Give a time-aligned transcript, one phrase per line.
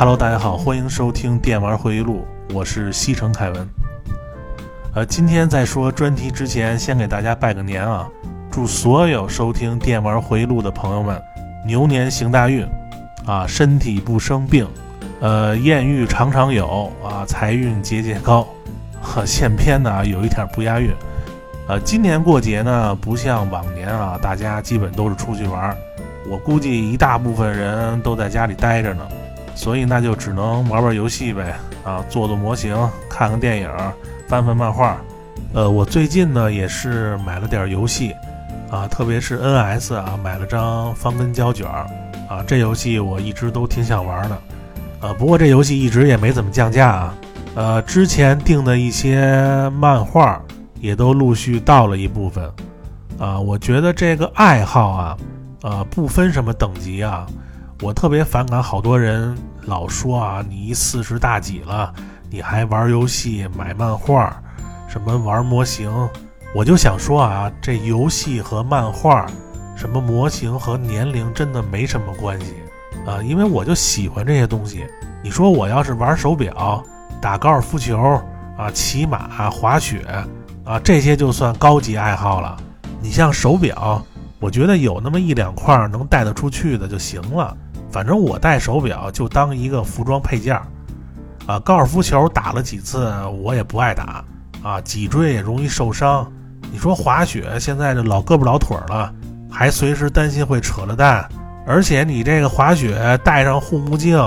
[0.00, 3.68] Hello，大家好，欢迎收听《电玩回忆录》，我是西城凯文。
[4.94, 8.08] 呃，今天在说专题之前，先给大家拜个年啊！
[8.50, 11.20] 祝所有收听《电玩回忆录》的朋友们
[11.66, 12.66] 牛年行大运
[13.26, 14.66] 啊，身体不生病，
[15.20, 18.48] 呃，艳遇常常有啊，财运节节高。
[19.02, 20.90] 呵， 现编的啊，有一点不押韵。
[21.68, 25.76] 呃，今年过节呢，不像往年啊，大家基本都是出去玩，
[26.26, 29.06] 我估计一大部分人都在家里待着呢，
[29.60, 32.74] 所以那就只能玩玩游戏呗，啊，做做模型，
[33.10, 33.68] 看看电影，
[34.26, 34.96] 翻翻漫画。
[35.52, 38.16] 呃，我最近呢也是买了点游戏，
[38.70, 41.68] 啊，特别是 NS 啊，买了张方根胶卷，
[42.26, 44.38] 啊，这游戏我一直都挺想玩的，
[45.02, 47.14] 呃，不过这游戏一直也没怎么降价啊，
[47.54, 50.40] 呃，之前订的一些漫画。
[50.80, 52.50] 也都陆续到了一部分，
[53.18, 55.14] 啊，我觉得这个爱好啊，
[55.60, 57.26] 呃，不分什么等级啊，
[57.82, 61.92] 我特别反感好多人老说啊，你四十大几了，
[62.30, 64.34] 你还玩游戏、买漫画，
[64.88, 65.90] 什么玩模型，
[66.54, 69.26] 我就想说啊，这游戏和漫画，
[69.76, 72.54] 什么模型和年龄真的没什么关系
[73.06, 74.86] 啊，因为我就喜欢这些东西。
[75.22, 76.82] 你说我要是玩手表、
[77.20, 77.98] 打高尔夫球
[78.56, 80.04] 啊、骑马、滑雪。
[80.62, 82.56] 啊，这些就算高级爱好了。
[83.00, 84.04] 你像手表，
[84.38, 87.56] 我觉得有那么一两块能带得出去的就行了。
[87.90, 90.66] 反正我戴手表就当一个服装配件儿。
[91.46, 94.24] 啊，高尔夫球打了几次，我也不爱打。
[94.62, 96.30] 啊，脊椎也容易受伤。
[96.70, 99.12] 你说滑雪，现在这老胳膊老腿了，
[99.50, 101.26] 还随时担心会扯了蛋。
[101.66, 104.18] 而且你这个滑雪戴上护目镜，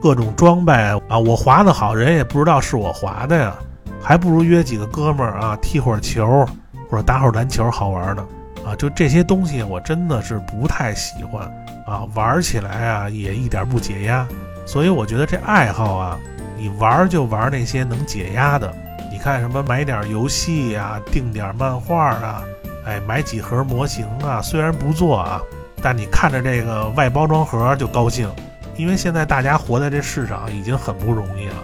[0.00, 0.72] 各种装备
[1.08, 3.54] 啊，我滑得好，人也不知道是我滑的呀。
[4.02, 6.46] 还不如约几个哥们儿啊，踢会儿球，
[6.90, 8.26] 或者打会儿篮球，好玩呢。
[8.66, 11.48] 啊，就这些东西，我真的是不太喜欢
[11.86, 14.26] 啊，玩起来啊也一点不解压。
[14.66, 16.18] 所以我觉得这爱好啊，
[16.56, 18.74] 你玩就玩那些能解压的。
[19.12, 22.42] 你看什么买点游戏啊，订点漫画啊，
[22.84, 25.40] 哎，买几盒模型啊，虽然不做啊，
[25.82, 28.28] 但你看着这个外包装盒就高兴，
[28.76, 31.56] 因为现在大家活在这世上已经很不容易了。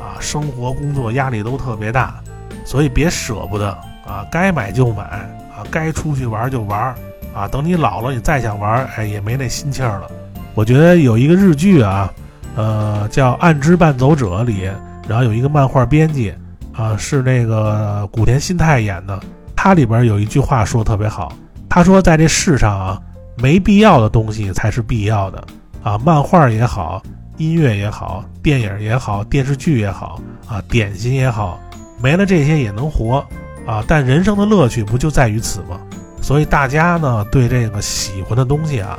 [0.00, 2.20] 啊，生活工作压力都特别大，
[2.64, 3.70] 所以别舍不得
[4.06, 6.94] 啊，该买就买啊，该出去玩就玩
[7.34, 7.48] 啊。
[7.48, 10.10] 等你老了，你再想玩，哎，也没那心气儿了。
[10.54, 12.12] 我觉得有一个日剧啊，
[12.56, 14.70] 呃，叫《暗之伴走者》里，
[15.08, 16.32] 然后有一个漫画编辑
[16.74, 19.18] 啊，是那个古田新太演的，
[19.56, 21.32] 他里边有一句话说的特别好，
[21.68, 23.00] 他说在这世上啊，
[23.36, 25.44] 没必要的东西才是必要的
[25.82, 27.02] 啊，漫画也好。
[27.38, 31.58] 音乐也好，电影也好，电视剧也好，啊，点心也好，
[32.00, 33.24] 没了这些也能活，
[33.66, 35.80] 啊，但人生的乐趣不就在于此吗？
[36.22, 38.98] 所以大家呢，对这个喜欢的东西啊，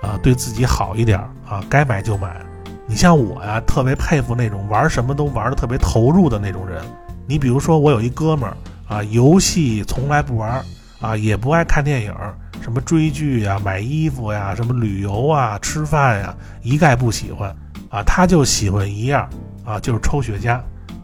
[0.00, 2.40] 啊，对自己好一点啊，该买就买。
[2.86, 6.80] 你像我呀，特别佩服那种玩什么都玩的特别投入的那种人。
[7.26, 8.56] 你比如说，我有一哥们儿
[8.88, 10.64] 啊，游戏从来不玩，
[11.00, 12.14] 啊，也不爱看电影，
[12.60, 17.54] 什么追剧呀、买衣服呀、什么旅游啊、吃饭呀，一概不喜欢。
[17.90, 19.28] 啊，他就喜欢一样
[19.64, 20.60] 啊，就是抽雪茄，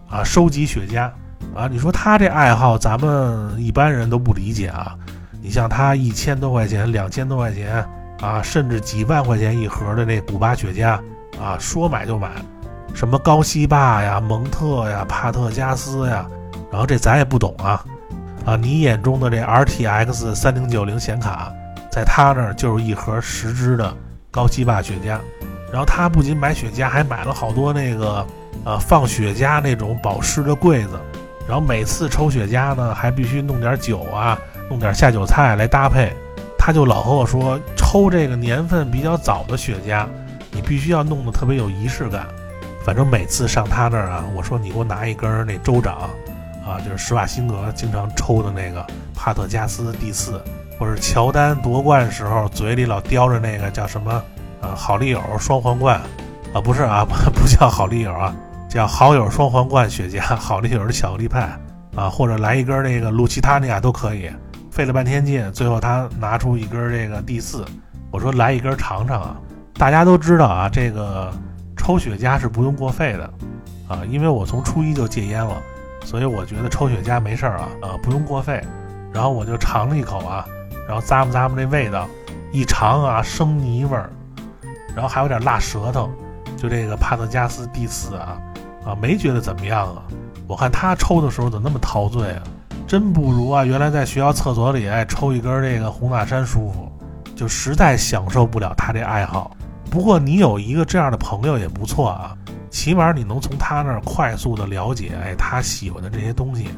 [0.08, 1.10] 啊，收集雪茄，
[1.52, 4.96] 啊，你说他这爱好，咱们一般人都不理解啊。
[5.46, 7.88] 你像他一千多块钱、两千多块钱
[8.20, 10.98] 啊，甚至几万块钱一盒的那古巴雪茄
[11.40, 12.28] 啊，说买就买，
[12.92, 16.26] 什么高希霸呀、蒙特呀、帕特加斯呀，
[16.68, 17.84] 然后这咱也不懂啊，
[18.44, 21.52] 啊，你眼中的这 RTX 三零九零显卡，
[21.92, 23.96] 在他那儿就是一盒十支的
[24.32, 25.16] 高希霸雪茄。
[25.70, 28.26] 然后他不仅买雪茄，还买了好多那个，
[28.64, 30.98] 呃，放雪茄那种保湿的柜子。
[31.46, 34.36] 然后每次抽雪茄呢，还必须弄点酒啊，
[34.68, 36.12] 弄点下酒菜来搭配。
[36.58, 40.04] 他就老和我说，抽这个年份比较早的雪茄，
[40.50, 42.26] 你必须要弄得特别有仪式感。
[42.84, 46.10] 反正每次上他那儿啊，我说你给我拿一根那州长，
[46.64, 48.84] 啊，就是施瓦辛格经常抽的那个
[49.14, 50.42] 帕特加斯第四，
[50.78, 54.10] 或者乔丹夺冠时候嘴里老叼着那个叫什么？
[54.60, 56.00] 啊，好丽友双皇冠，
[56.52, 58.34] 啊不是啊， 不叫好丽友啊，
[58.68, 61.42] 叫好友双皇冠雪茄，好丽友的巧克力派
[61.94, 64.28] 啊，或者来一根那个露奇塔尼亚都可以。
[64.76, 67.64] 费了半天劲，最后他拿出一根这个第四，
[68.10, 69.34] 我说来一根尝尝啊。
[69.72, 71.32] 大家都知道啊，这个
[71.78, 73.24] 抽雪茄是不用过肺的
[73.88, 75.56] 啊，因为我从初一就戒烟了，
[76.04, 78.62] 所以我觉得抽雪茄没事儿啊，啊不用过肺。
[79.14, 80.44] 然后我就尝了一口啊，
[80.86, 82.06] 然后咂摸咂摸这味道，
[82.52, 84.10] 一尝啊，生泥味儿。
[84.94, 86.10] 然后还有点辣舌头，
[86.54, 88.36] 就这个帕特加斯第四啊，
[88.84, 90.02] 啊没觉得怎么样啊？
[90.46, 92.42] 我看他抽的时候怎么那么陶醉啊？
[92.86, 96.90] 真不如啊原来在学校厕所里哎抽一根这个红塔山舒服，
[97.34, 99.50] 就实在享受不了他这爱好。
[99.90, 102.36] 不过你有一个这样的朋友也不错啊，
[102.70, 106.68] 起码你能从他那儿快速的了解，哎，他喜欢的这些东西。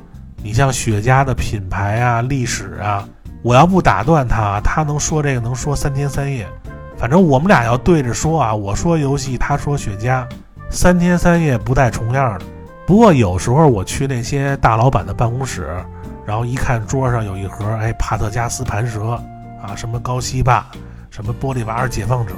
[0.43, 3.07] 你像雪茄的品牌啊、历史啊，
[3.43, 6.47] 我要不打断他，他能说这个能说三天三夜。
[6.97, 10.25] 反正我们俩要对着说啊，我说游戏，他说雪茄，
[10.71, 12.45] 三天三夜不带重样的。
[12.87, 15.77] 不过有时候我去那些大老板的办公室，
[16.29, 19.13] 然后一看桌上有一盒，哎，帕特加斯盘蛇
[19.63, 20.67] 啊，什么高希霸，
[21.09, 22.35] 什么玻利瓦尔解放者，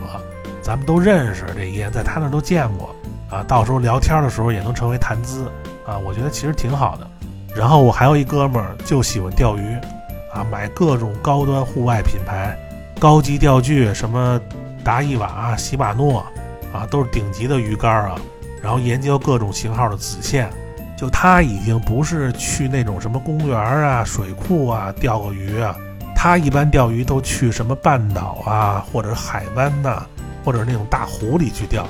[0.63, 2.95] 咱们都认识这烟，在他那都见过
[3.29, 3.43] 啊。
[3.49, 5.51] 到时候聊天的时候也能成为谈资
[5.85, 7.11] 啊，我觉得其实挺好的。
[7.53, 9.75] 然后我还有一哥们儿就喜欢钓鱼，
[10.33, 12.57] 啊，买各种高端户外品牌。
[13.01, 14.41] 高级钓具，什么
[14.85, 16.25] 达伊瓦、喜马诺，
[16.73, 18.15] 啊，都是顶级的鱼竿啊。
[18.63, 20.49] 然后研究各种型号的子线，
[21.01, 25.75] 就他已经不是去那种什么公园啊、水库啊钓个鱼啊，
[26.15, 30.03] 他一般钓鱼都去什么半岛啊，或者海湾呐，
[30.45, 31.89] 或者那种大湖里去钓。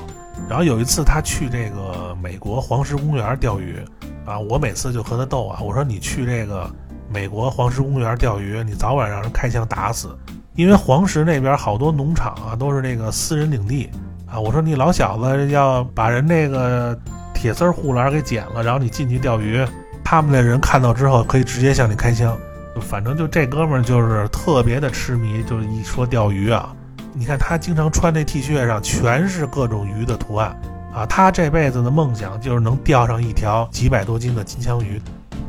[0.48, 3.76] 然后有一次他去这个美国黄石公园钓鱼，
[4.24, 6.70] 啊，我每次就和他斗啊，我说你去这个
[7.12, 10.16] 美国黄石公园钓鱼，你早晚让人开枪打死。
[10.54, 13.90] 因为黄石那边好多农场啊，都是那个私人领地
[14.30, 14.38] 啊。
[14.38, 16.96] 我说你老小子要把人那个
[17.40, 19.64] 铁丝护栏给剪了，然后你进去钓鱼，
[20.04, 22.36] 他们那人看到之后可以直接向你开枪。
[22.82, 26.70] 反正就这哥们儿就是特别的痴迷，就是一说钓鱼啊，
[27.14, 30.54] 你看他经常穿那 T 恤上全是各种鱼的图案
[30.92, 31.06] 啊。
[31.06, 35.00] 他这辈子的梦想就是能钓上一条几百多斤的金枪鱼。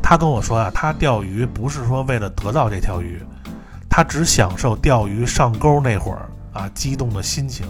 [0.01, 3.21] 他跟我说啊，他钓鱼不是说为了得到这条鱼。
[3.89, 7.65] 他只享受钓鱼上钩那会儿啊，激动的心情。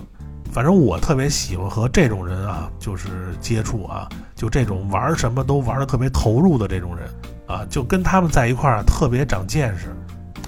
[0.51, 7.07] 反正我特别喜欢和这种人啊，就是接触啊，就这种玩什么都玩的特别投入的这种人
[7.47, 9.87] 啊，就跟他们在一块儿特别长见识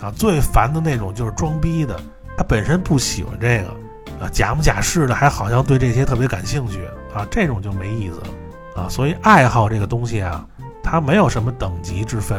[0.01, 0.11] 啊。
[0.15, 1.97] 最烦的那种就是装逼的，
[2.37, 6.85] 他本身不喜欢这个啊，假模假式的，还好像对这些特别感兴趣
[7.15, 8.89] 啊，这种就没意思了啊。
[8.89, 10.45] 所以爱好这个东西啊，
[10.83, 12.37] 它没有什么等级之分。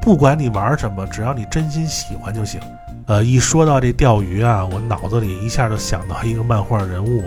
[0.00, 2.58] 不管你玩什么，只要你真心喜欢就行。
[3.06, 7.24] 呃，一说到这钓鱼啊，我脑子里一下就想到一个漫画人物，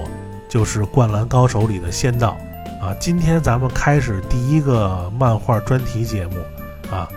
[0.48, 2.38] 就是《灌篮高手》里的仙道
[2.81, 2.95] 啊。
[3.00, 6.36] 今天咱们开始第一个漫画专题节目
[6.89, 7.10] 啊，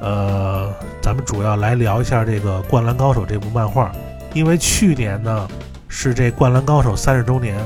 [0.00, 0.72] 呃，
[1.02, 3.92] 咱们主要来聊一下这个《灌篮高手》这部漫画，
[4.32, 5.46] 因为去年呢
[5.86, 7.58] 是这《灌篮高手》三十周年，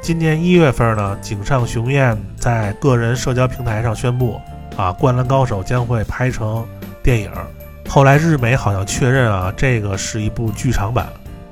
[0.00, 4.40] 今年一月份呢，井上雄彦在个人社交平台上宣布
[4.74, 6.66] 啊，《灌篮高手》将会拍成。
[7.00, 7.30] 电影，
[7.88, 11.08] 后来日美好像确认啊，这个是一部剧场版。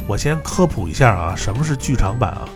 [0.06, 2.49] 我先科普一下啊，什么是剧场版啊？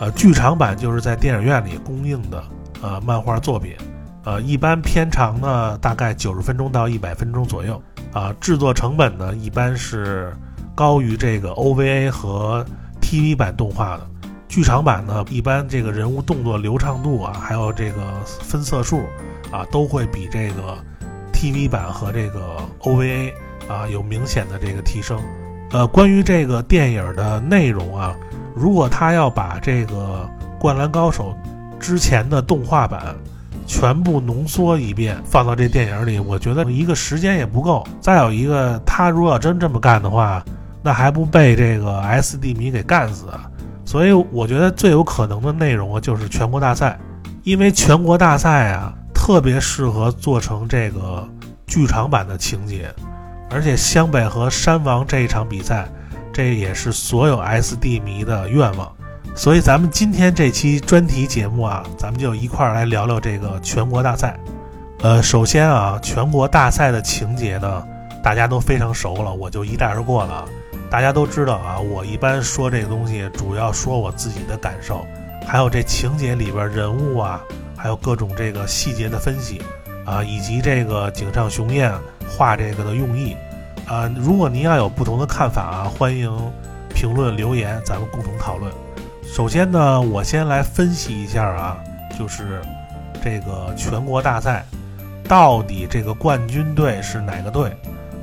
[0.00, 2.42] 呃，剧场版就是在电影院里公映的
[2.82, 3.76] 呃漫画作品，
[4.24, 7.80] 呃，一般片长呢大概九十分钟到一百分钟左右
[8.12, 8.34] 啊。
[8.40, 10.36] 制作成本呢一般是
[10.74, 12.66] 高于这个 OVA 和
[13.00, 14.06] TV 版动画的。
[14.48, 19.00] 剧场版呢一般这个人物动作流畅度啊，还有这个分色数
[19.52, 20.76] 啊，都会比这个。
[21.38, 23.32] TV 版和这个 OVA
[23.68, 25.20] 啊有明显的这个提升，
[25.70, 28.12] 呃，关于这个电影的内容啊，
[28.56, 31.32] 如果他要把这个《灌篮高手》
[31.78, 33.14] 之前的动画版
[33.68, 37.86] 全部浓缩一遍放到这电影里，我觉得一个时间也不够。
[38.00, 40.44] 再有一个，他如果要真这么干的话，
[40.82, 43.26] 那还不被这个 SD 迷给干死？
[43.84, 46.98] 所以我觉得最有可能的内容啊，就是全国大赛，
[47.44, 48.92] 因为全国大赛啊。
[49.20, 51.28] 特别适合做成这个
[51.68, 52.92] 剧场版的情节，
[53.50, 55.86] 而且湘北和山王这一场比赛，
[56.32, 58.90] 这也是所有 SD 迷的愿望。
[59.36, 64.36] 所以咱们今天这期专题节目啊，咱们就一块儿来聊聊这个全国大赛。
[65.00, 67.86] 呃，首先啊，全国大赛的情节呢，
[68.24, 70.44] 大家都非常熟了，我就一带而过了。
[70.90, 75.06] 大家都知道啊，我一般说这个东西，主要说我自己的感受，
[75.46, 77.40] 还有这情节里边人物啊。
[77.80, 79.62] 还有各种这个细节的分析，
[80.08, 81.92] 啊，以及这个井上雄彦
[82.26, 83.36] 画这个的用意，
[83.86, 86.32] 啊，如果您要有不同的看法啊，欢迎
[86.94, 88.72] 评论留言，咱们共同讨论。
[89.22, 91.76] 首先呢，我先来分析一下啊，
[92.18, 92.62] 就是
[93.22, 94.64] 这个全国大赛
[95.24, 97.76] 到底这个冠军队是哪个队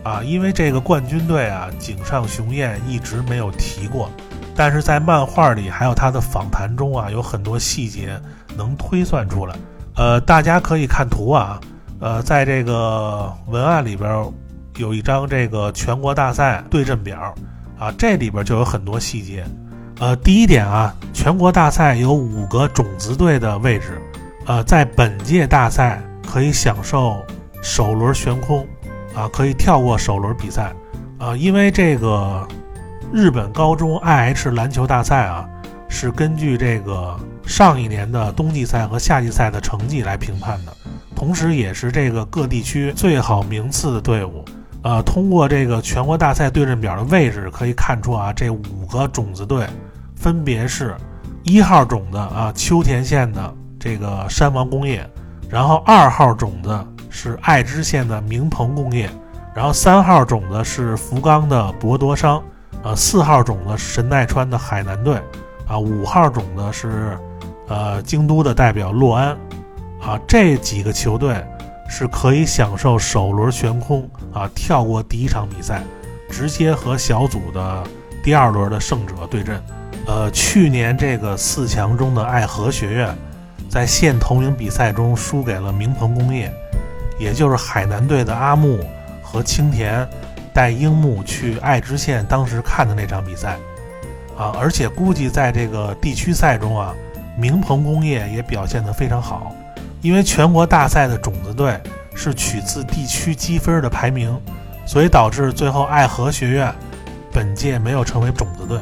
[0.03, 0.23] 啊？
[0.23, 4.09] 因为这个冠军队啊，井上雄彦一直没有提过，
[4.55, 8.19] 但是在漫画里还有他的访谈中啊，有很多细节。
[8.57, 9.53] 能推算出来，
[9.97, 11.59] 呃，大家可以看图啊，
[11.99, 14.25] 呃，在这个文案里边
[14.77, 17.33] 有一张这个全国大赛对阵表
[17.79, 19.45] 啊，这里边就有很多细节。
[19.99, 24.01] 呃，第一点啊，全国大赛有五个种子队的位置，
[24.45, 27.23] 呃，在本届大赛可以享受
[27.61, 28.67] 首轮悬空，
[29.15, 30.73] 啊，可以跳过首轮比赛，
[31.17, 32.45] 啊，因为这个
[33.13, 35.47] 日本高中 IH 篮球大赛啊，
[35.87, 40.73] 是根据这个上一年的冬季赛和夏季赛的成绩来评判的，
[41.15, 44.43] 同时也是这个各地区最好名次的队伍。
[44.83, 49.65] 呃，通过这个全国大赛对阵表的位置可以看出啊，这五个种子队
[50.15, 50.95] 分别是：
[51.43, 55.09] 一号种子啊，秋田县的这个山王工业，
[55.49, 59.09] 然后二号种子是爱知县的明鹏工业，
[59.55, 62.39] 然后三号种子是福冈的博多商。
[62.83, 65.15] 呃，四号种子神奈川的海南队，
[65.67, 67.17] 啊，五号种子是，
[67.67, 69.35] 呃，京都的代表洛安，
[70.05, 71.43] 啊，这几个球队
[71.89, 75.81] 是可以享受首轮悬空，啊，跳过第一场比赛，
[76.29, 77.83] 直接和小组的
[78.23, 79.61] 第二轮的胜者对阵。
[80.05, 83.17] 呃，去年这个四强中的爱河学院，
[83.67, 86.53] 在县投名比赛中输给了明鹏工业，
[87.17, 88.79] 也就是海南队的阿木
[89.23, 90.07] 和青田。
[90.53, 93.57] 带樱木去爱知县当时看的那场比赛，
[94.37, 96.95] 啊，而且估计在这个地区赛中啊，
[97.37, 99.53] 明鹏工业也表现得非常好，
[100.01, 101.79] 因为全国大赛的种子队
[102.13, 104.39] 是取自地区积分的排名，
[104.85, 106.73] 所以导致最后爱河学院
[107.31, 108.79] 本届没有成为种子队。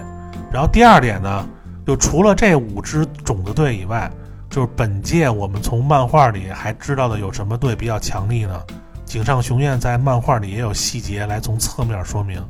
[0.52, 1.48] 然后第二点呢，
[1.88, 4.12] 就除了这五支种子队以外，
[4.50, 8.62] 就是本届我们从漫画里还知道的有什么队比较强力呢？
[9.06, 12.44] 井上雄彦在漫画里也有细节来从侧面说明，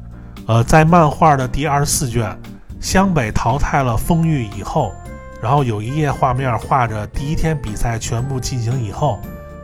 [0.48, 2.38] 呃，在漫画的第二十四卷，
[2.82, 4.91] 湘北淘汰了丰裕以后，
[5.43, 9.19] 然后有一页画面画着第一天比赛全部进行以后，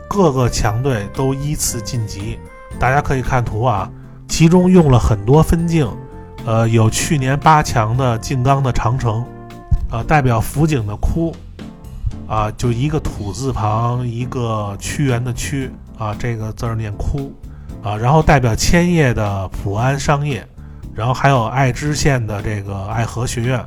[0.10, 2.38] 各个强队都依次晋级。
[2.78, 3.90] 大家可以看图啊，
[4.28, 5.90] 其中用了很多分镜，
[6.46, 9.26] 呃，有去年八强的静冈的长城，
[9.90, 11.34] 呃，代表福井的哭，
[12.28, 15.72] 啊，就一个土字旁，一个屈原的屈。
[15.98, 17.34] 啊，这个字儿念哭，
[17.84, 20.46] 啊，然后代表千叶的普安商业，
[20.94, 23.62] 然后还有爱知县的这个爱和学院，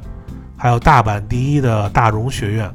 [0.62, 2.72] 还有大阪第一的大荣学院。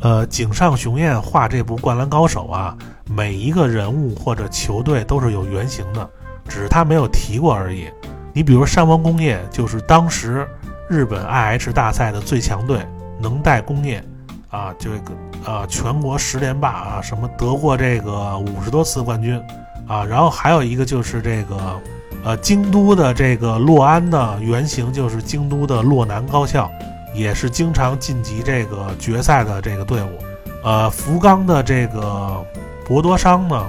[0.00, 2.76] 呃，井上雄彦画这部《灌篮高手》啊，
[3.08, 6.06] 每一个人物或者球队都是有原型的，
[6.46, 7.88] 只是他没有提过而已。
[8.34, 10.46] 你比如山王工业，就是当时
[10.86, 12.86] 日本 IH 大赛的最强队，
[13.18, 14.04] 能代工业。
[14.50, 19.40] 啊，这个啊，全国十连霸啊，什么得过这个五十多次冠军
[19.88, 21.80] 啊，然后还有一个就是这个，
[22.22, 26.70] 呃，京都的这个洛安的原型就是京都的洛南高校，
[27.14, 30.18] 也是经常晋级这个决赛的这个队伍。
[30.62, 32.44] 呃，福冈的这个
[32.86, 33.66] 博多商呢，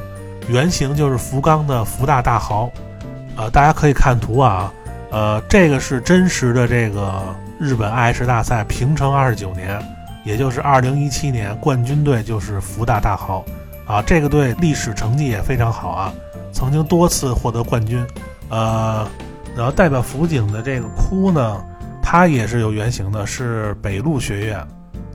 [0.48, 2.72] 原型就是福冈的福大大豪。
[3.36, 4.72] 呃，大家可以看图啊，
[5.10, 7.22] 呃，这个是真实的这个
[7.60, 9.82] 日本 IH 大赛平成二十九年。
[10.24, 13.44] 也就是二零一七年冠军队就是福大大豪，
[13.88, 16.14] 啊，这个队历史成绩也非常好啊，
[16.54, 18.06] 曾经多次获得冠军，
[18.48, 19.08] 呃，
[19.56, 21.66] 然后代表福井的这个哭呢，
[22.02, 24.60] 他也是有原型的，是北陆学院，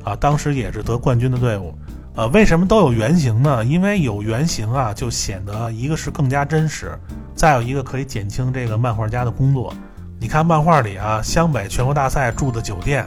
[0.04, 1.74] 啊，当时也是得冠军的队伍，
[2.14, 3.64] 呃，为什么都有原型呢？
[3.64, 6.98] 因为有原型啊，就显得一个是更加真实，
[7.34, 9.74] 再有一个可以减轻这个漫画家的工作。
[10.18, 13.06] 你看漫画里啊，湘北全国大赛住的酒店。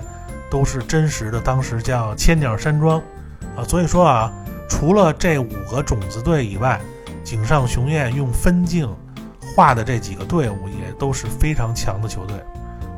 [0.52, 3.00] 都是真实的，当时叫千鸟山庄，
[3.56, 4.34] 啊，所以说啊，
[4.68, 6.82] 除了这五个种子队以外，
[7.24, 8.90] 井上雄彦用分镜
[9.40, 12.36] 画的这几个队伍也都是非常强的球队。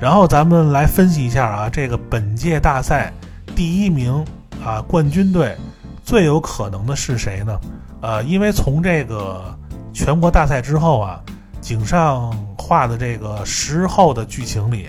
[0.01, 3.13] 然后咱们来分析一下啊，这个本届大赛
[3.55, 4.25] 第一名
[4.65, 5.55] 啊冠军队
[6.03, 7.59] 最有可能的是谁呢？
[8.01, 9.55] 呃，因为从这个
[9.93, 11.21] 全国大赛之后啊，
[11.61, 14.87] 井上画的这个时后的剧情里。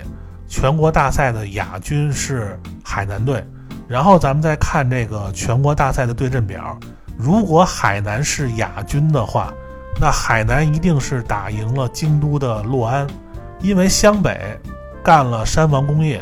[0.48, 3.42] 全国大赛的亚军是海南队，
[3.88, 6.78] 然后咱们再看这个全国大赛的对阵表，
[7.16, 9.50] 如果海南是亚军的话，
[9.98, 13.06] 那海南一定是打赢了京都的洛安，
[13.62, 14.58] 因为湘北
[15.02, 16.20] 干了山王工业，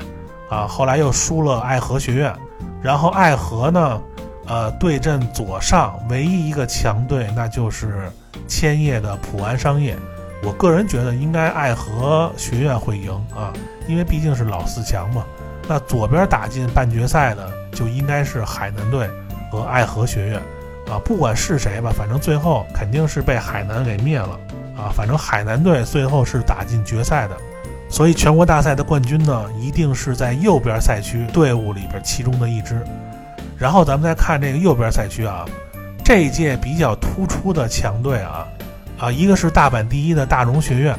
[0.48, 2.34] 啊，后来又输了爱河学院，
[2.82, 4.00] 然后爱河呢，
[4.46, 8.10] 呃，对阵左上唯一一个强队，那就是
[8.48, 9.96] 千叶的普安商业。
[10.42, 13.52] 我个人觉得应该爱河学院会赢啊，
[13.86, 15.24] 因为毕竟是老四强嘛。
[15.68, 19.08] 那左边打进半决赛的就应该是海南队
[19.52, 20.40] 和爱河学院
[20.90, 24.40] 啊，不管是谁吧，反正最后肯定是被海南给灭了
[24.76, 24.90] 啊。
[24.92, 27.36] 反正海南队最后是打进决赛的，
[27.90, 32.80] 所以全国大赛的冠军呢，一定是在右边赛区队伍里边其中的一支。
[33.58, 35.44] 然后咱们再看这个右边赛区啊，
[36.04, 38.46] 这一届比较突出的强队啊。
[38.98, 40.94] 啊，一个是大阪第一的大荣学院，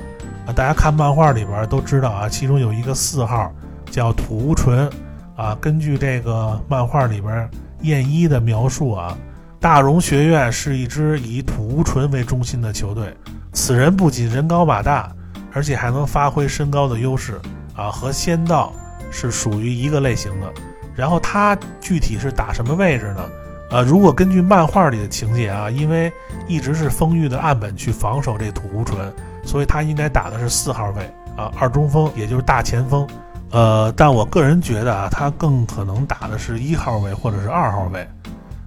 [0.46, 3.54] 啊，大家看漫画里边都知道啊，其中有一个四号
[3.92, 4.90] 叫土屋纯，
[5.36, 7.48] 啊，根据这个漫画里边
[7.82, 9.16] 燕一的描述啊，
[9.60, 13.16] 大荣学院是一支以土屋纯为中心的球队，
[13.54, 15.12] 此人不仅人高马大，
[15.54, 17.40] 而且还能发挥身高的优势，
[17.76, 18.72] 啊和仙道
[19.12, 20.52] 是属于一个类型的。
[20.96, 23.24] 然后他具体是打什么位置呢？
[23.72, 26.12] 呃，如果根据漫画里的情节啊，因为
[26.48, 29.12] 一直是丰裕的岸本去防守这土屋纯，
[29.46, 33.08] 所以他应该打的是四号位啊，二中锋，也就是大前锋。
[33.52, 38.06] 呃，但我个人觉得啊，他更可能打的是一号位或者是二号位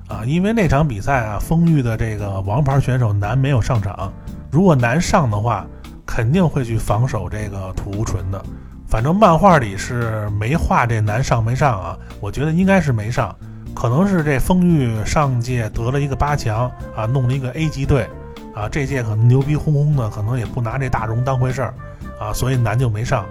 [0.08, 4.10] 啊，因为那场比赛啊，丰裕的这个王牌选手南没有上场，
[4.50, 5.66] 如果南上的话，
[6.06, 8.44] 肯定会去防守这个土屋纯的。
[8.86, 13.34] 反正漫画里是没画这男上没上啊，我觉得应该是没上，
[13.74, 18.08] 可能是这丰裕上届得了一个八强啊，弄了一个 A 级队
[18.54, 21.74] 啊，这届可能牛逼哄哄的，可能也不拿这大荣当回事儿
[22.20, 23.24] 啊，所以男就没上。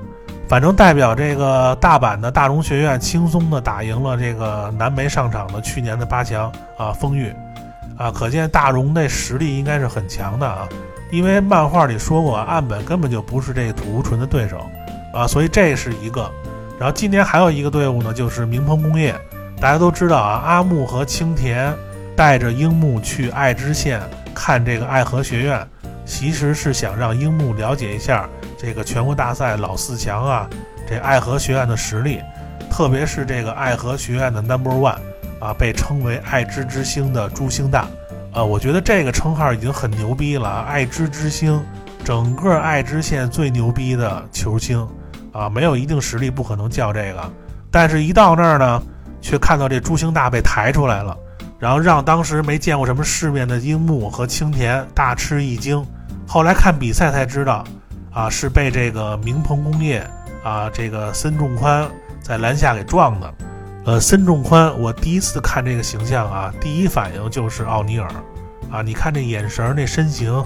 [0.50, 7.34] 反正代表这个大阪的大荣学院轻松的打赢了这个南没上场的去年的八强啊，丰裕
[7.98, 10.68] 啊，可见大荣那实力应该是很强的啊，
[11.14, 14.68] 因为漫画里说过，岸本根本就不是这土屋纯的对手。
[15.14, 16.28] 啊，所以这是一个，
[16.80, 19.14] 然后今年还有一个队伍呢，就是明鹏工业。
[19.62, 21.72] 大家都知道啊，阿木和青田
[22.16, 24.02] 带着樱木去爱知县
[24.34, 25.64] 看这个爱河学院，
[26.04, 28.28] 其实是想让樱木了解一下
[28.58, 30.50] 这个全国大赛老四强啊，
[30.90, 32.22] 这爱河学院的实力，
[32.72, 34.98] 特别是这个爱河学院的 Number One
[35.40, 37.88] 啊，被称为爱知之星的朱星大。
[38.34, 41.64] 啊，我觉得这个称号已经很牛逼了，爱知之星，
[42.04, 44.86] 整个爱知县最牛逼的球星。
[45.32, 47.34] 啊，没有一定实力不可能叫这个，
[47.72, 48.82] 但是一到那儿呢，
[49.20, 51.18] 却看到这朱星大被抬出来了，
[51.58, 55.84] 然后让当时没见过什么世面的樱木和青田大吃一惊。
[56.28, 57.64] 后来看比赛才知道，
[58.12, 60.08] 啊，是被这个明鹏工业
[60.44, 61.90] 啊，这个森重宽
[62.22, 63.34] 在篮下给撞的。
[63.86, 68.10] 呃，森重宽，我第一次看这个形象啊，第一反应就是奥尼尔，
[68.72, 70.42] 啊，你看这眼神那身形，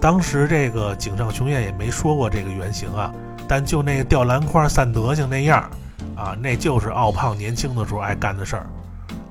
[0.00, 3.12] 当时这个井上雄彦也没说过这个原型啊。
[3.48, 5.68] 但就那个吊篮筐散德行那样
[6.16, 8.66] 啊，那就是奥胖年轻的时候爱干的事儿，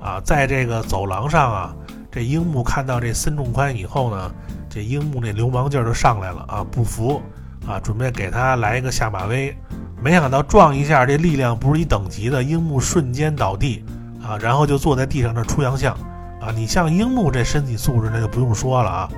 [0.02, 1.76] 啊，在这个走廊上啊，
[2.10, 4.30] 这樱木看到这森仲宽以后呢，
[4.68, 7.22] 这樱木那流氓劲儿就上来了啊，不服
[7.66, 9.56] 啊，准备给他来一个下马威，
[10.02, 13.84] 没想到撞一下，这力量不是一等级的，樱木瞬间倒地
[14.22, 15.92] 啊，然后就坐在地上这出洋相
[16.40, 19.08] 啊，你像樱木这身体素质那就不用说了啊，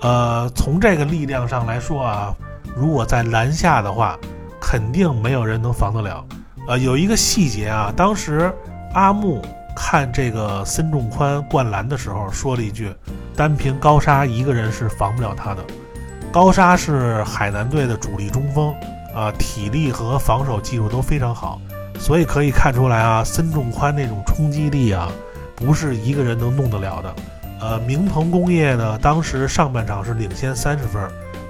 [0.00, 2.34] 呃，从这个力量上来说啊，
[2.74, 4.18] 如果在篮下的话。
[4.60, 6.22] 肯定没有人能防得了，
[6.66, 8.52] 呃，有一个细节啊，当时
[8.92, 9.40] 阿木
[9.74, 12.94] 看这个孙仲宽灌篮的时候说了一句
[13.34, 15.64] ：“单凭高沙一个人是防不了他的。”
[16.30, 18.74] 高沙是海南队的主力中锋，
[19.14, 21.60] 啊，体力和防守技术都非常好，
[21.98, 25.08] 所以可以看出来啊，孙仲宽那种冲击力啊，
[25.56, 27.14] 不是一个人能弄得了的。
[27.60, 31.02] 呃，明鹏工业呢，当时上半场是领先三十分，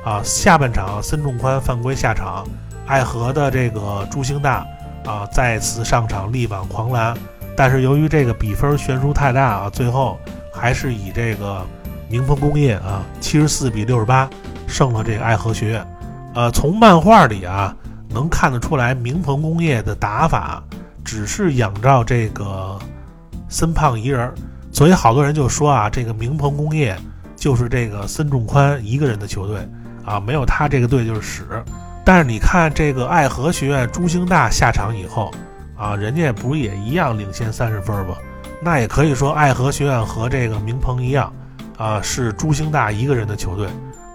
[0.04, 2.46] 啊，下半场孙仲宽犯规下场。
[2.86, 4.66] 爱河的这个朱兴大
[5.04, 7.14] 啊，再次上场力挽狂澜，
[7.54, 10.18] 但是由于这个比分悬殊太大啊，最后
[10.50, 11.62] 还是以这个
[12.08, 14.26] 明鹏工业啊七十四比六十八
[14.68, 15.87] 胜了这个爱河学院。
[16.35, 17.74] 呃，从漫画里啊
[18.09, 20.62] 能看得出来，明鹏工业的打法
[21.04, 22.78] 只是仰仗这个
[23.48, 24.33] 森胖一人，
[24.70, 26.96] 所以好多人就说啊，这个明鹏工业
[27.35, 29.66] 就是这个孙仲宽一个人的球队
[30.04, 31.44] 啊，没有他这个队就是屎。
[32.04, 35.33] 但是你看这个爱河学院朱星大下场以后，
[35.76, 38.14] 啊，人家不也一样领先三十分吗？
[38.62, 41.33] 那也可以说爱河学院和这个明鹏一样，
[41.76, 43.68] 啊，是朱星大一个人的球队。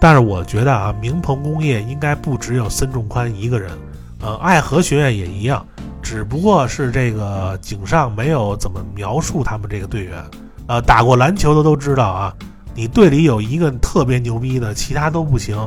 [0.04, 3.72] 但是我觉得啊，明鹏工业应该不只有孙仲宽一个人，
[4.20, 5.66] 呃，爱河学院也一样，
[6.02, 10.22] 只不过是这个井上没有怎么描述他们这个队员。
[10.68, 12.34] 呃，打过篮球的都知道啊，
[12.76, 15.58] 你队里有一个特别牛逼的，其他都不行。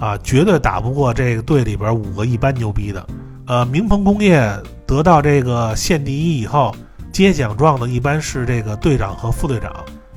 [0.00, 3.06] 啊，绝对打不过这个队里边五个一般牛逼的。
[3.46, 4.50] 呃，明鹏工业
[4.86, 6.74] 得到这个县第一以后，
[7.12, 9.70] 接奖状的一般是这个队长和副队长。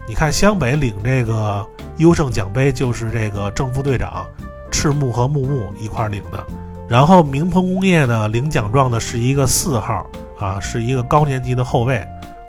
[0.07, 1.65] 你看湘北领这个
[1.97, 4.25] 优胜奖杯，就是这个正副队长
[4.69, 6.45] 赤木和木木一块儿领的。
[6.87, 10.05] 然后明鹏工业呢，领奖状的是一个四号
[10.39, 11.95] 啊，是一个高年级的后卫。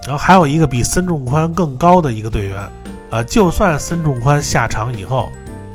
[0.02, 2.68] 然后还有一个比孙仲宽更高的一个队员。
[3.10, 5.30] 呃，就算孙仲宽下场以后。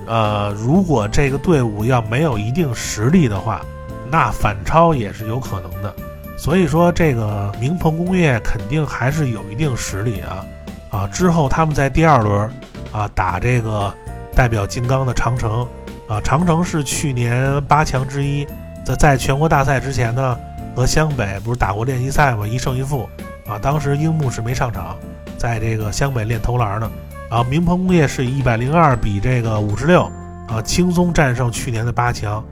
[0.08, 3.62] 呃，如果这个队伍要没有一定实力的话，
[4.10, 5.94] 那反超也是有可能的。
[6.38, 10.44] 所以说，这个明鹏工业肯定还是有一定实力啊！
[10.92, 12.52] 啊，之后他们在第二轮
[12.92, 13.92] 啊打这个
[14.36, 15.68] 代表金刚的长城
[16.08, 18.46] 啊，长城是去年八强之一，
[18.86, 20.38] 在在全国大赛之前呢，
[20.76, 22.46] 和湘北不是打过练习赛吗？
[22.46, 23.10] 一胜一负
[23.48, 24.98] 啊，当时樱木是没上场，
[25.38, 26.92] 在这个湘北练投篮呢。
[27.30, 30.04] 啊，明鹏工业是一百零二比这个五十六，
[30.50, 32.44] 啊，轻松战胜去年的八强。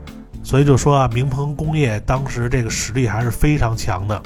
[0.42, 4.22] 所以就说啊，明鹏工业当时这个实力还是非常强的。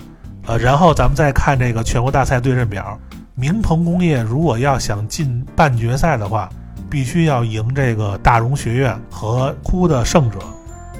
[0.46, 2.96] 呃，然后咱们再看这个全国大赛对阵表，
[3.36, 6.48] 明鹏工业如果要想进半决赛的话，
[6.88, 10.38] 必须要赢这个大荣学院和哭的胜者。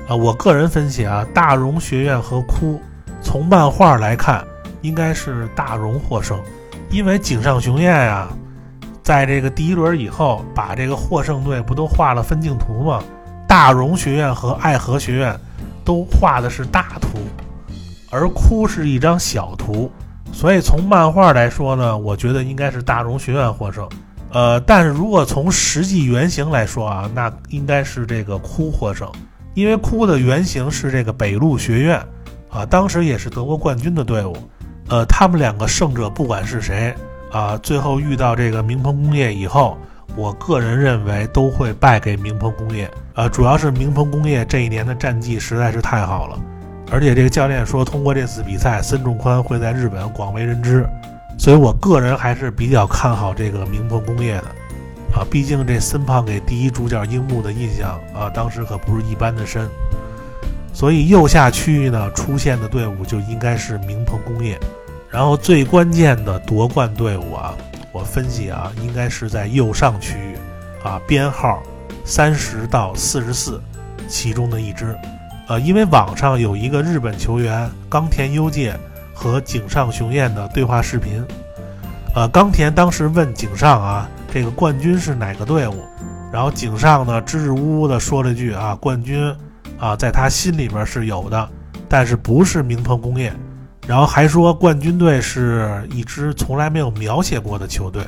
[0.09, 2.81] 啊，我个人分析啊，大荣学院和哭，
[3.23, 4.45] 从漫画来看，
[4.83, 6.37] 应该是大荣获胜，
[6.91, 8.29] 因为井上雄彦呀，
[9.05, 13.01] 在这个第一轮以后，把这个获胜队不都画了分镜图吗？
[13.47, 15.39] 大荣学院和爱河学院
[15.85, 17.17] 都画的是大图，
[18.11, 19.89] 而哭是一张小图，
[20.35, 23.89] 所以从漫画来说呢，我觉得应该是大荣学院获胜。
[24.33, 29.09] 呃，但是如果从实际原型来说啊，那应该是这个哭获胜。
[29.55, 32.05] 因为哭的原型是这个北路学院，
[32.51, 34.37] 啊，当时也是德国冠军的队伍，
[34.89, 36.93] 呃，他们两个胜者不管是谁，
[37.31, 39.79] 啊，最后遇到这个明鹏工业以后，
[40.17, 46.37] 我个人认为都会败给明鹏工业，啊，主要是明鹏工业这一年的战绩实在是太好了，
[46.91, 50.87] 而且这个教练说通过这次比赛，孙仲宽会在日本广为人知，
[51.39, 54.45] 所以我个人还是比较看好这个明鹏工业的。
[55.15, 59.69] 啊，毕竟这森胖给第一主角樱木的印象啊，当时可不是一般的深，
[60.73, 64.59] 所以右下区域呢出现的队伍就应该是明鹏工业，
[65.09, 67.55] 然后最关键的夺冠队伍啊，
[67.93, 70.37] 我分析啊，应该是在右上区域
[70.83, 71.63] 啊，编号
[72.05, 73.63] 三十到四十四
[74.09, 74.97] 其中的一支，
[75.47, 78.75] 呃，因为网上有一个日本球员冈田优介
[79.13, 81.23] 和井上雄彦的对话视频，
[82.15, 84.09] 呃，冈田当时问井上啊。
[84.33, 85.85] 这个冠军是哪个队伍？
[86.33, 89.33] 然后井上呢支支吾吾的说了句啊，冠军
[89.79, 91.49] 啊，在他心里边是有的，
[91.89, 93.33] 但是不是明鹏工业。
[93.87, 98.03] 然后还说冠军队是一支从来没有描写过的球队。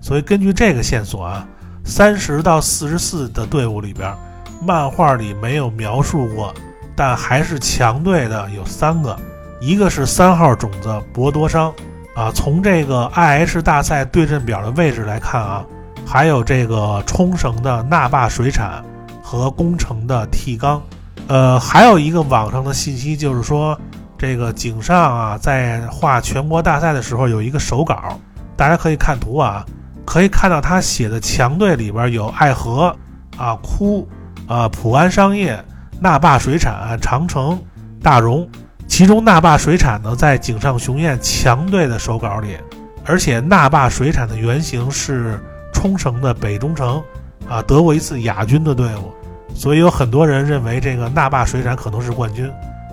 [0.00, 1.46] 所以根据这个线索啊，
[1.84, 4.10] 三十到四十四的队伍里边，
[4.60, 6.54] 漫画里没有描述过，
[6.94, 9.18] 但还是强队的有三个，
[9.60, 11.72] 一个是三号种子博多商。
[12.12, 15.64] 啊，从这个 I H 大赛对阵表的位置来看啊，
[16.04, 18.84] 还有这个冲绳的那霸水产
[19.22, 20.82] 和宫城的 T 钢，
[21.28, 23.78] 呃，还有一个网上的信息就是说，
[24.18, 28.18] 这个井上啊在画全国大赛的时候有一个手稿，
[28.56, 29.64] 大家可以看图啊，
[30.04, 32.94] 可以看到他写的强队里边有爱河
[33.38, 34.06] 啊、哭
[34.50, 35.64] 啊、普安商业、
[36.00, 37.56] 那霸水产、长城、
[38.02, 38.48] 大荣。
[38.88, 42.56] 其中，那霸水产呢，在井上雄彦强队的手稿里，
[43.04, 45.38] 而且那霸水产的原型是
[45.72, 47.00] 冲绳的北中城，
[47.48, 49.14] 啊，得过一次亚军的队伍，
[49.54, 52.50] 所以有很多人认为这个那霸水产可能是冠军，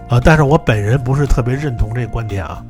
[0.08, 2.64] 啊，但是我本人不是特别认同这个观点啊，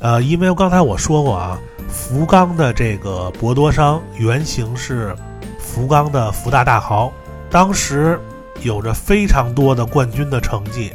[0.00, 5.16] 呃，因为刚才我说过啊，福冈的这个博多商原型是
[5.58, 7.10] 福冈的福大大豪，
[7.50, 8.20] 当时
[8.64, 10.92] 有着非常多的冠军的成绩。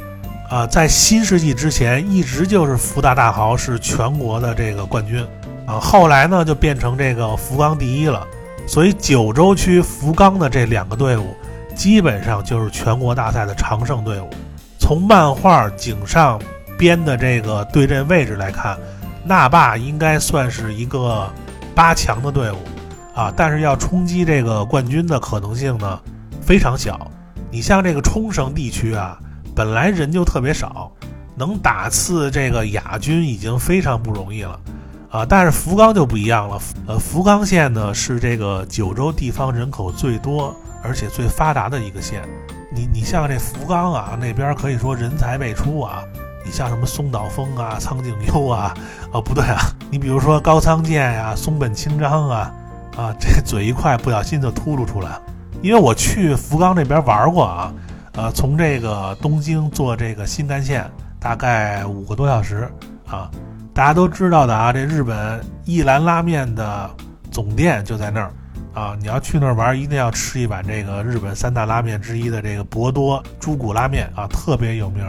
[0.50, 5.24] 啊，在新世纪之前，一直就是福大大豪是全国的这个冠军，
[5.64, 8.26] 啊，后来呢就变成这个福冈第一了，
[8.66, 11.36] 所以九州区福冈的这两个队伍，
[11.76, 14.28] 基本上就是全国大赛的常胜队伍。
[14.76, 16.36] 从漫画井上
[16.76, 18.76] 编的这个对阵位置来看，
[19.22, 21.32] 那霸应该算是一个
[21.76, 22.56] 八强的队伍，
[23.14, 26.00] 啊，但是要冲击这个冠军的可能性呢
[26.42, 27.08] 非常小。
[27.50, 29.18] 你像这个冲绳地区啊。
[29.52, 30.90] 本来人就特别少，
[31.34, 34.58] 能打次这个亚军已经非常不容易了，
[35.10, 35.26] 啊！
[35.28, 42.22] 但是福冈就不一样了，呃，福冈县呢是这个九州地方人口最多而且最发达的一个县。
[42.72, 46.04] 你你像这福冈啊，那边可以说人才辈出啊。
[46.46, 48.72] 你像什么松岛枫啊、苍井优啊，
[49.12, 49.60] 啊不对啊，
[49.90, 52.54] 你比如说高仓健呀、松本清张啊，
[52.96, 55.22] 啊这嘴一快不小心就秃噜出来了。
[55.62, 57.72] 因为我去福冈那边玩过啊。
[58.14, 60.84] 呃，从这个东京坐这个新干线，
[61.18, 62.68] 大概五个多小时
[63.06, 63.30] 啊。
[63.72, 66.90] 大家都知道的啊，这日本一兰拉面的
[67.30, 68.32] 总店就在那儿
[68.74, 68.96] 啊。
[69.00, 75.04] 你要去那儿玩，一定要吃一碗这个日本三大拉面之一的这个博多猪骨拉面啊，特别有名。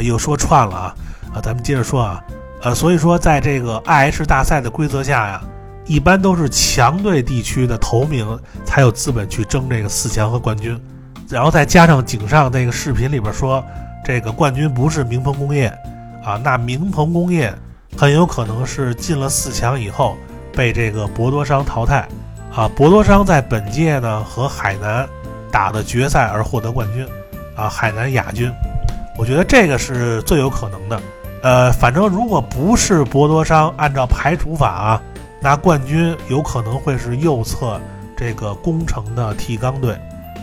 [0.00, 0.94] 又说串了啊
[1.34, 2.22] 啊，咱们接着说啊，
[2.62, 5.42] 呃，所以说在这个 I H 大赛的规则下呀，
[5.86, 10.80] 一般都是强队地区的头名才有资本去争这个四强和冠军。
[11.28, 13.64] 然后再加上井上那个视频里边说，
[14.04, 15.66] 这个冠军不是明鹏工业，
[16.22, 17.52] 啊，那明鹏工业
[17.96, 20.16] 很有可能是进了四强以后
[20.52, 22.06] 被这个博多商淘汰，
[22.54, 25.08] 啊，博多商在本届呢和海南
[25.50, 27.06] 打的决赛而获得冠军，
[27.56, 28.52] 啊，海南亚军，
[29.16, 31.00] 我觉得这个是最有可能的，
[31.42, 35.02] 呃，反正如果不是博多商，按照排除法啊，
[35.44, 37.78] 那冠军有可能会是右侧
[38.16, 39.94] 这个工程的 T 钢队。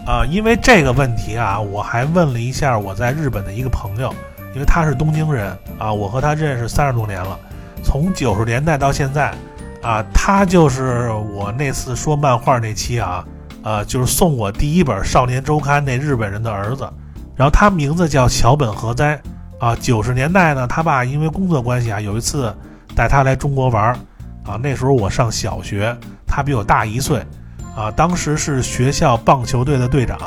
[0.05, 4.13] 啊，因为这个问题啊，我还问了一下我在日本的一个朋友，
[4.53, 7.39] 因为他是东京人啊，我和他认识三十多年了，
[7.83, 9.33] 从九十年代到现在，
[9.81, 13.25] 啊，他就是我那次说漫画那期啊，
[13.63, 16.87] 呃，就是送我第一本《少年周刊》那日本人的儿子，
[17.35, 19.19] 然后他名字叫桥本和哉，
[19.59, 22.55] 啊，九十年代呢，他爸因为工作关系啊，有一次
[22.95, 23.97] 带他来中国玩儿，
[24.45, 27.25] 啊，那时候我上小学，他比我大一岁。
[27.73, 30.17] 啊，当时是学校棒球队的队长，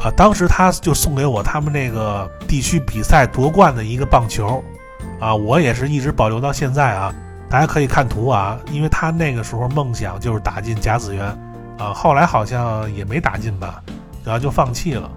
[0.00, 4.62] 啊，当时他就送给我他们那个地区比赛夺冠的一个棒球，
[5.18, 7.12] 啊，我也是一直保留到现在啊。
[7.50, 11.26] 大家可以看图啊，因为他那个时候梦想就是打进甲子园，
[11.78, 13.82] 啊，后来好像也没打进吧，
[14.22, 15.10] 然后就放弃了，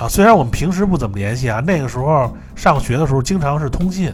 [0.00, 4.10] 啊，虽然我们平时不怎么联系啊，那个时候上学的时候经常是通信，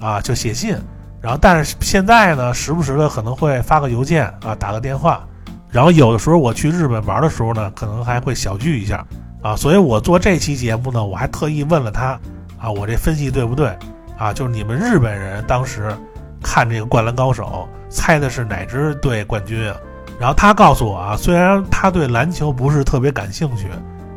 [0.00, 0.76] 啊，就写信，
[1.22, 5.24] 然后但是现在呢，时不时的可能会发个邮件啊，打个电话。
[5.70, 9.02] 然后有的时候我去日本玩的时候呢，可能还会小聚一下，
[9.40, 12.18] 啊，所以我做这期节目呢，我还特意问了他，
[12.58, 13.74] 啊，我这分析对不对？
[14.18, 15.96] 啊，就是你们日本人当时
[16.42, 19.76] 看这个《灌篮高手》，猜的是哪支队冠军啊？
[20.20, 23.68] 然后他告诉我啊，虽然他对篮球不是特别感兴趣，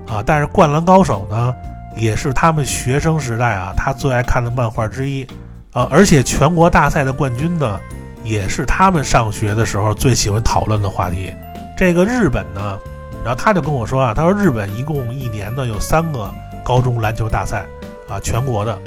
[0.07, 1.55] 啊，但是《灌篮高手》呢，
[1.95, 5.25] 也是他们学生时代啊他最爱看的漫画之一，
[5.75, 7.77] 啊，而且全国大赛的冠军呢，
[8.23, 11.33] 也是他们上学的时候最喜欢讨论的话题。
[11.77, 12.79] 这个日本呢，
[13.25, 16.33] 然后他就跟我说啊，他说日本一共一年呢有三个
[16.63, 17.65] 高中篮球大赛
[18.07, 18.79] 啊，全国的。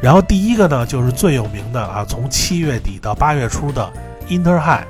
[0.00, 3.92] 然后第一个呢就是最有名的啊，从七月底到八月初的
[4.30, 4.86] Inter High，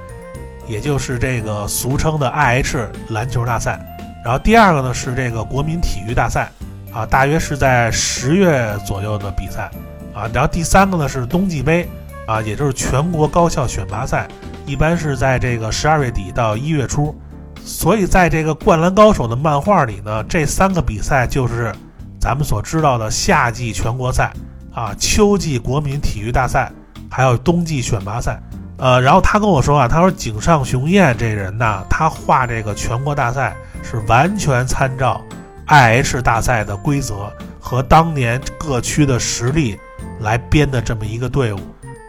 [0.68, 2.76] 也就是这个俗称的 IH
[3.08, 3.84] 篮球大赛。
[4.24, 6.48] 然后第二个呢是这个国民体育大赛
[6.92, 9.68] 啊，大约是在十月左右的比赛
[10.14, 10.28] 啊。
[10.32, 11.88] 然后第三个呢是冬季杯
[12.26, 14.28] 啊，也就是全国高校选拔赛，
[14.66, 17.14] 一般是在这个十二月底到一月初。
[17.62, 21.72] 所以，在这个《灌篮高手》的漫画里呢，这三个比赛就是
[22.18, 24.32] 咱们所知道的夏季全国赛
[24.72, 26.72] 啊、秋季国民体育大赛，
[27.10, 28.40] 还有冬季选拔赛。
[28.78, 35.20] 呃，然后他跟我说啊，他说井上雄彦这人呢，他画这个全国大赛是完全参照
[35.66, 39.78] IH 大赛的规则和当年各区的实力
[40.20, 41.58] 来编的这么一个队伍。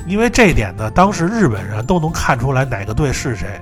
[0.08, 3.62] 因为这点呢，当时日本人都能看出来哪个队是谁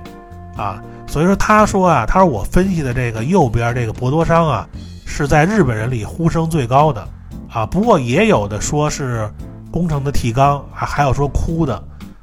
[0.56, 0.82] 啊。
[1.06, 4.68] 所以说，他说啊，他说我分析的这个右边这个博多商啊，
[5.04, 7.06] 是在日本人里呼声最高的
[7.52, 7.66] 啊。
[7.66, 9.30] 不过也有的说是
[9.70, 11.82] 工程的提纲啊，还有说哭的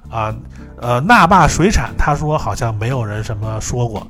[0.09, 0.33] 啊。
[0.79, 4.07] 呃，那霸水产他说好像没有人什么说过，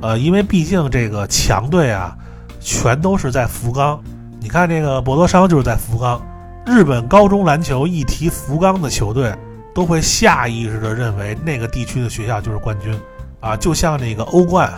[0.00, 2.16] 呃，因为毕竟这个强队啊，
[2.60, 4.00] 全都是在福冈。
[4.40, 6.20] 你看这个博多商就是在福冈。
[6.68, 9.34] 日本高中篮球一提福冈的球队，
[9.74, 12.94] 都会下意识的认为那个地区的学校就是冠军。
[13.40, 14.70] 啊，就像那个欧冠，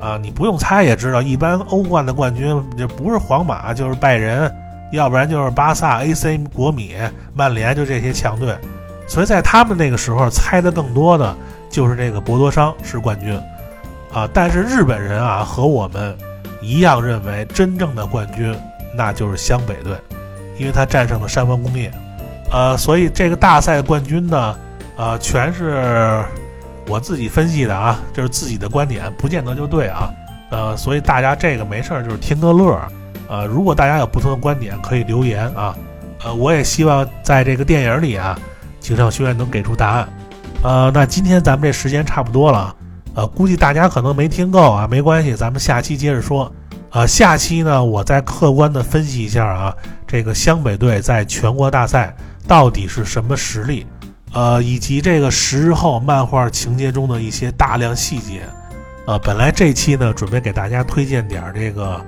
[0.00, 4.48] 啊，你不用猜也知道，一般欧冠的冠军就不是皇马就是拜仁，
[4.92, 6.94] 要不然就是巴萨、AC、国米、
[7.34, 8.56] 曼联，就这些强队。
[9.08, 11.34] 所以在他们那个时候猜的更多的
[11.68, 13.34] 就是这个博多商是冠军，
[14.12, 16.16] 啊，但是日本人啊和我们
[16.60, 18.54] 一样认为真正的冠军
[18.94, 19.96] 那就是湘北队，
[20.58, 21.90] 因为他战胜了山王工业，
[22.50, 24.56] 呃，所以这个大赛冠军呢，
[24.96, 26.24] 呃，全是。
[26.88, 30.10] 我自己分析的啊，就是自己的观点，不见得就对啊。
[30.50, 32.88] 呃，所以大家这个没事儿就是听个乐儿。
[33.28, 35.76] 呃，如果大家有不同的观点，可以留言啊。
[36.24, 38.36] 呃，我也希望在这个电影里啊，
[38.80, 40.08] 井上学院能给出答案。
[40.64, 42.74] 呃，那今天咱们这时间差不多了，
[43.14, 46.52] 呃，估计大家可能没听够啊，没关系，咱们下期接着说。
[46.90, 49.74] 呃，下期呢，我再客观的分析一下啊，
[50.12, 52.14] 这个湘北队在全国大赛
[52.46, 53.86] 到底是什么实力。
[54.34, 58.42] 呃，以及这个十日后漫画情节中的一些大量细节，
[59.06, 62.00] 呃，本来这期呢准备给大家推荐点这个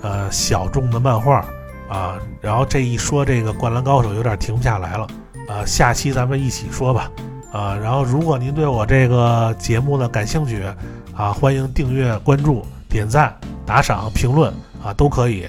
[0.00, 1.44] 呃小众的漫画。
[1.88, 5.06] 啊，然后这一说这个灌篮高手有点停不下来了，
[5.46, 7.10] 啊，下期咱们一起说吧，
[7.52, 10.62] 啊，然后如果您对我这个节目呢感兴趣
[11.14, 14.50] 啊，欢迎订阅、关注、点赞、打赏、评论
[14.82, 15.46] 啊，都可以，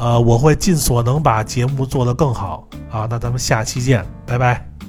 [0.00, 4.79] 呃，我会尽所能把节目做得更好啊，那咱们下期见，拜拜。